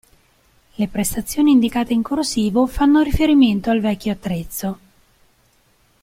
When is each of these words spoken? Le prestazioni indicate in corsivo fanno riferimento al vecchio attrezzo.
Le 0.77 0.87
prestazioni 0.87 1.51
indicate 1.51 1.93
in 1.93 2.01
corsivo 2.01 2.65
fanno 2.65 3.01
riferimento 3.03 3.69
al 3.69 3.81
vecchio 3.81 4.11
attrezzo. 4.13 4.79